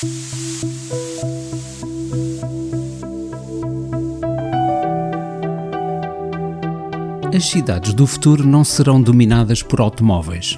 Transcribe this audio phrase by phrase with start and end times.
[0.00, 0.06] As
[7.46, 10.56] cidades do futuro não serão dominadas por automóveis.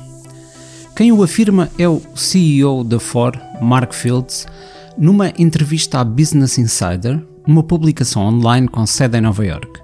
[0.95, 4.47] Quem o afirma é o CEO da Ford, Mark Fields,
[4.99, 9.81] numa entrevista à Business Insider, uma publicação online com sede em Nova York.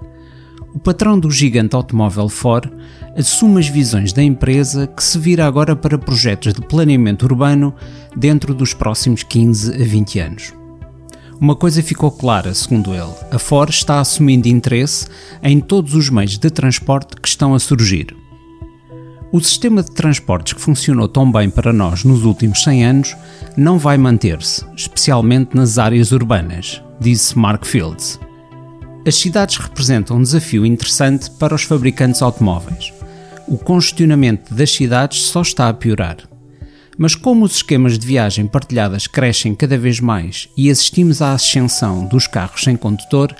[0.75, 2.71] O patrão do gigante automóvel Ford
[3.17, 7.73] assume as visões da empresa que se vira agora para projetos de planeamento urbano
[8.15, 10.53] dentro dos próximos 15 a 20 anos.
[11.39, 15.07] Uma coisa ficou clara, segundo ele: a Ford está assumindo interesse
[15.41, 18.15] em todos os meios de transporte que estão a surgir.
[19.31, 23.17] O sistema de transportes que funcionou tão bem para nós nos últimos 100 anos
[23.57, 28.19] não vai manter-se, especialmente nas áreas urbanas, disse Mark Fields.
[29.05, 32.96] As cidades representam um desafio interessante para os fabricantes automóveis.
[33.47, 36.17] O congestionamento das cidades só está a piorar.
[36.97, 42.05] Mas como os esquemas de viagem partilhadas crescem cada vez mais e assistimos à ascensão
[42.05, 43.33] dos carros sem condutor,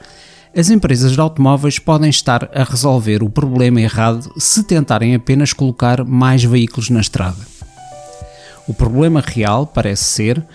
[0.56, 6.06] as empresas de automóveis podem estar a resolver o problema errado se tentarem apenas colocar
[6.06, 7.46] mais veículos na estrada.
[8.66, 10.46] O problema real parece ser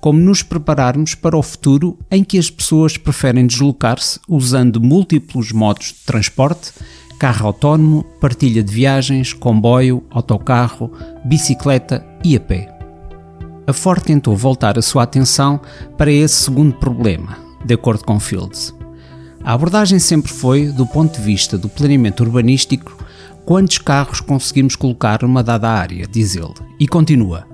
[0.00, 5.88] como nos prepararmos para o futuro em que as pessoas preferem deslocar-se usando múltiplos modos
[5.88, 6.72] de transporte
[7.18, 10.92] carro autónomo, partilha de viagens, comboio, autocarro,
[11.24, 12.72] bicicleta e a pé.
[13.66, 15.60] A Ford tentou voltar a sua atenção
[15.96, 18.74] para esse segundo problema, de acordo com Fields.
[19.42, 22.96] A abordagem sempre foi do ponto de vista do planeamento urbanístico
[23.44, 27.46] quantos carros conseguimos colocar numa dada área, diz ele, e continua.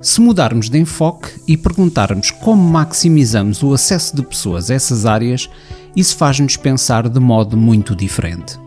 [0.00, 5.48] Se mudarmos de enfoque e perguntarmos como maximizamos o acesso de pessoas a essas áreas,
[5.94, 8.65] isso faz-nos pensar de modo muito diferente.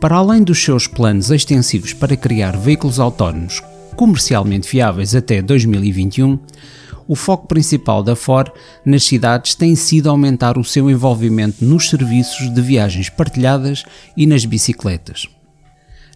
[0.00, 3.60] Para além dos seus planos extensivos para criar veículos autónomos
[3.96, 6.38] comercialmente viáveis até 2021,
[7.08, 8.52] o foco principal da Ford
[8.84, 13.82] nas cidades tem sido aumentar o seu envolvimento nos serviços de viagens partilhadas
[14.16, 15.26] e nas bicicletas.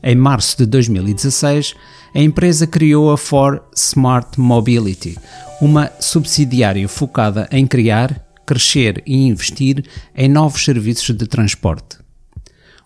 [0.00, 1.74] Em março de 2016,
[2.14, 5.18] a empresa criou a Ford Smart Mobility,
[5.60, 9.84] uma subsidiária focada em criar, crescer e investir
[10.14, 12.01] em novos serviços de transporte.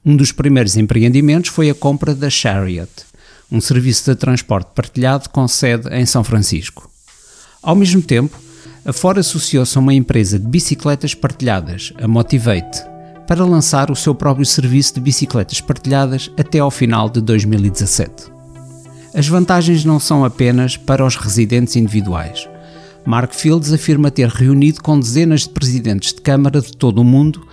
[0.09, 2.89] Um dos primeiros empreendimentos foi a compra da Chariot,
[3.51, 6.89] um serviço de transporte partilhado com sede em São Francisco.
[7.61, 8.39] Ao mesmo tempo,
[8.85, 12.85] a Ford associou-se a uma empresa de bicicletas partilhadas, a Motivate,
[13.27, 18.31] para lançar o seu próprio serviço de bicicletas partilhadas até ao final de 2017.
[19.13, 22.49] As vantagens não são apenas para os residentes individuais.
[23.05, 27.45] Mark Fields afirma ter reunido com dezenas de presidentes de Câmara de todo o mundo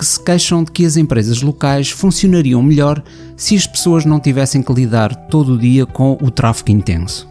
[0.00, 3.02] que se queixam de que as empresas locais funcionariam melhor
[3.36, 7.28] se as pessoas não tivessem que lidar todo o dia com o tráfego intenso.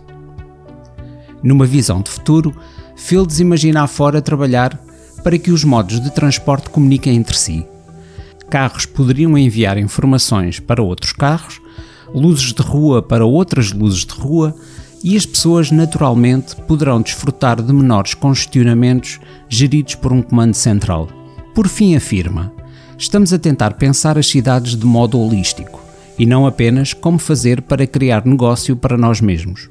[1.41, 2.56] Numa visão de futuro,
[2.96, 4.80] Fields imagina fora trabalhar
[5.24, 7.66] para que os modos de transporte comuniquem entre si.
[8.52, 11.59] Carros poderiam enviar informações para outros carros,
[12.13, 14.56] luzes de rua para outras luzes de rua
[15.03, 19.19] e as pessoas naturalmente poderão desfrutar de menores congestionamentos
[19.50, 21.09] geridos por um comando central.
[21.56, 22.58] Por fim, afirma:
[22.99, 25.81] estamos a tentar pensar as cidades de modo holístico
[26.17, 29.69] e não apenas como fazer para criar negócio para nós mesmos.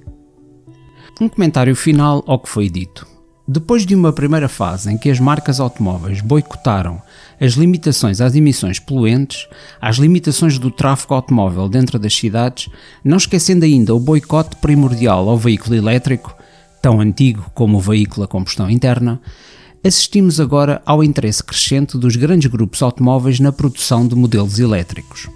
[1.20, 3.06] Um comentário final ao que foi dito.
[3.46, 7.02] Depois de uma primeira fase em que as marcas automóveis boicotaram
[7.38, 9.46] as limitações às emissões poluentes,
[9.80, 12.70] às limitações do tráfego automóvel dentro das cidades,
[13.04, 16.34] não esquecendo ainda o boicote primordial ao veículo elétrico,
[16.80, 19.20] tão antigo como o veículo a combustão interna,
[19.84, 25.28] assistimos agora ao interesse crescente dos grandes grupos automóveis na produção de modelos elétricos.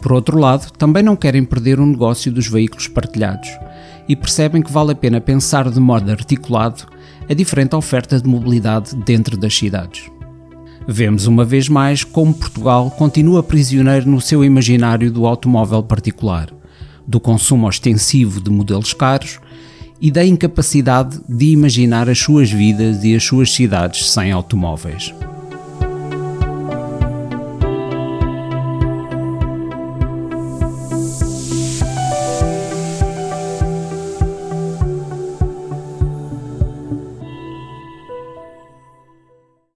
[0.00, 3.48] Por outro lado, também não querem perder o negócio dos veículos partilhados
[4.08, 6.84] e percebem que vale a pena pensar de modo articulado
[7.28, 10.10] a diferente oferta de mobilidade dentro das cidades.
[10.88, 16.48] Vemos uma vez mais como Portugal continua prisioneiro no seu imaginário do automóvel particular,
[17.06, 19.38] do consumo ostensivo de modelos caros
[20.02, 25.14] e da incapacidade de imaginar as suas vidas e as suas cidades sem automóveis.